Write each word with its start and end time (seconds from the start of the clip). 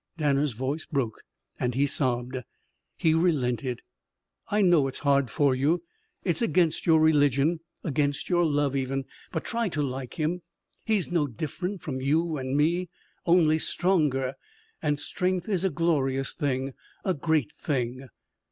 Danner's 0.17 0.53
voice 0.53 0.87
broke 0.87 1.21
and 1.59 1.75
he 1.75 1.85
sobbed. 1.85 2.37
He 2.97 3.13
relented. 3.13 3.83
"I 4.49 4.63
know 4.63 4.87
it's 4.87 4.97
hard 5.05 5.29
for 5.29 5.53
you. 5.53 5.83
It's 6.23 6.41
against 6.41 6.87
your 6.87 6.99
religion 6.99 7.59
against 7.83 8.27
your 8.27 8.43
love, 8.43 8.75
even. 8.75 9.05
But 9.31 9.43
try 9.43 9.69
to 9.69 9.83
like 9.83 10.15
him. 10.15 10.41
He's 10.87 11.11
no 11.11 11.27
different 11.27 11.83
from 11.83 12.01
you 12.01 12.37
and 12.37 12.57
me 12.57 12.89
only 13.27 13.59
stronger. 13.59 14.33
And 14.81 14.97
strength 14.97 15.47
is 15.47 15.63
a 15.63 15.69
glorious 15.69 16.33
thing, 16.33 16.73
a 17.05 17.13
great 17.13 17.51
thing. 17.51 18.07